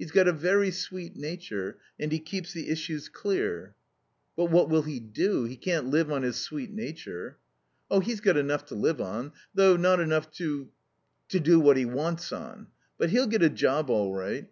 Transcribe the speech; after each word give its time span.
He's 0.00 0.10
got 0.10 0.26
a 0.26 0.32
very 0.32 0.72
sweet 0.72 1.14
nature 1.14 1.78
and 1.96 2.10
he 2.10 2.18
keeps 2.18 2.52
the 2.52 2.68
issues 2.70 3.08
clear." 3.08 3.76
"But 4.36 4.46
what 4.46 4.68
will 4.68 4.82
he 4.82 4.98
do? 4.98 5.44
He 5.44 5.54
can't 5.54 5.86
live 5.86 6.10
on 6.10 6.22
his 6.24 6.34
sweet 6.38 6.72
nature." 6.72 7.38
"Oh, 7.88 8.00
he's 8.00 8.20
got 8.20 8.36
enough 8.36 8.64
to 8.66 8.74
live 8.74 9.00
on, 9.00 9.30
though 9.54 9.76
not 9.76 10.00
enough 10.00 10.28
to 10.38 10.70
to 11.28 11.38
do 11.38 11.60
what 11.60 11.76
he 11.76 11.84
wants 11.84 12.32
on. 12.32 12.66
But 12.98 13.10
he'll 13.10 13.28
get 13.28 13.44
a 13.44 13.48
job 13.48 13.90
all 13.90 14.12
right. 14.12 14.48